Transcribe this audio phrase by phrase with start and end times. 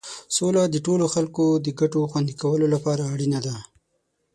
[0.35, 3.55] سوله د ټولو خلکو د ګټو خوندي کولو لپاره اړینه ده.